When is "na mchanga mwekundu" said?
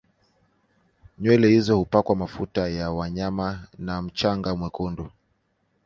3.77-5.11